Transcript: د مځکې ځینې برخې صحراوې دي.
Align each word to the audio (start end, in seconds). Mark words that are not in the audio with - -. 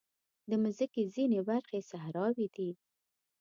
د 0.49 0.51
مځکې 0.63 1.01
ځینې 1.15 1.39
برخې 1.49 1.79
صحراوې 1.89 2.47
دي. 2.55 2.69